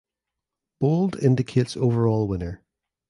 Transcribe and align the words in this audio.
Bold 0.79 1.15
indicates 1.17 1.77
overall 1.77 2.27
winner 2.27 2.63